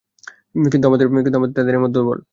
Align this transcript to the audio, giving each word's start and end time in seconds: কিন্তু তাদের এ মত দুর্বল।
কিন্তু 0.65 0.85
তাদের 1.55 1.73
এ 1.75 1.79
মত 1.79 1.91
দুর্বল। 1.95 2.19